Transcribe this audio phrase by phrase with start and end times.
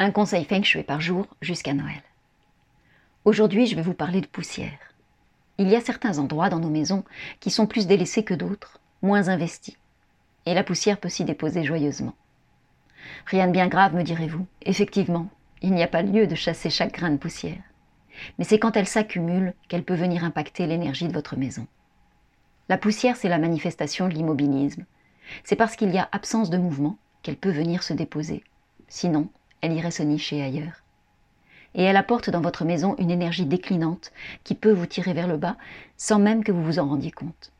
[0.00, 2.04] Un conseil feng shui par jour jusqu'à Noël.
[3.24, 4.78] Aujourd'hui, je vais vous parler de poussière.
[5.58, 7.02] Il y a certains endroits dans nos maisons
[7.40, 9.76] qui sont plus délaissés que d'autres, moins investis.
[10.46, 12.14] Et la poussière peut s'y déposer joyeusement.
[13.26, 14.46] Rien de bien grave, me direz-vous.
[14.62, 15.30] Effectivement,
[15.62, 17.64] il n'y a pas lieu de chasser chaque grain de poussière.
[18.38, 21.66] Mais c'est quand elle s'accumule qu'elle peut venir impacter l'énergie de votre maison.
[22.68, 24.84] La poussière, c'est la manifestation de l'immobilisme.
[25.42, 28.44] C'est parce qu'il y a absence de mouvement qu'elle peut venir se déposer.
[28.86, 29.28] Sinon,
[29.60, 30.82] elle irait se nicher ailleurs.
[31.74, 34.12] Et elle apporte dans votre maison une énergie déclinante
[34.44, 35.56] qui peut vous tirer vers le bas
[35.96, 37.52] sans même que vous vous en rendiez compte.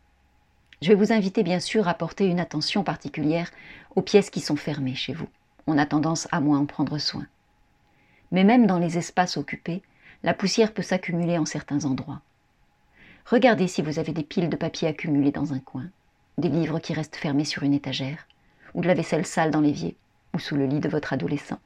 [0.80, 3.50] Je vais vous inviter bien sûr à porter une attention particulière
[3.96, 5.28] aux pièces qui sont fermées chez vous.
[5.66, 7.26] On a tendance à moins en prendre soin.
[8.30, 9.82] Mais même dans les espaces occupés,
[10.22, 12.22] la poussière peut s'accumuler en certains endroits.
[13.26, 15.86] Regardez si vous avez des piles de papier accumulées dans un coin,
[16.38, 18.26] des livres qui restent fermés sur une étagère,
[18.74, 19.96] ou de la vaisselle sale dans l'évier,
[20.34, 21.58] ou sous le lit de votre adolescent.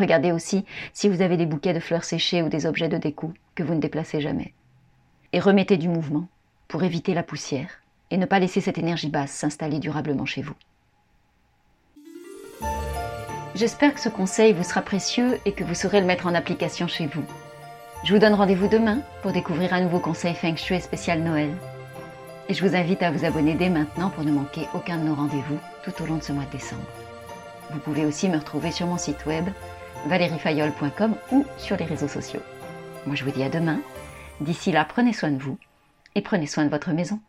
[0.00, 3.34] Regardez aussi si vous avez des bouquets de fleurs séchées ou des objets de déco
[3.54, 4.54] que vous ne déplacez jamais.
[5.34, 6.26] Et remettez du mouvement
[6.68, 7.68] pour éviter la poussière
[8.10, 10.54] et ne pas laisser cette énergie basse s'installer durablement chez vous.
[13.54, 16.88] J'espère que ce conseil vous sera précieux et que vous saurez le mettre en application
[16.88, 17.24] chez vous.
[18.04, 21.50] Je vous donne rendez-vous demain pour découvrir un nouveau conseil Feng Shui spécial Noël.
[22.48, 25.14] Et je vous invite à vous abonner dès maintenant pour ne manquer aucun de nos
[25.14, 26.86] rendez-vous tout au long de ce mois de décembre.
[27.70, 29.44] Vous pouvez aussi me retrouver sur mon site web
[30.06, 32.42] valeriefayol.com ou sur les réseaux sociaux.
[33.06, 33.80] Moi je vous dis à demain.
[34.40, 35.58] D'ici là, prenez soin de vous
[36.14, 37.20] et prenez soin de votre maison.